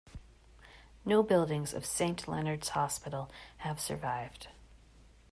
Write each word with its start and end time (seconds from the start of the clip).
No 1.05 1.21
buildings 1.21 1.75
of 1.75 1.85
Saint 1.85 2.27
Leonard's 2.27 2.69
hospital 2.69 3.29
have 3.57 3.79
survived. 3.79 4.47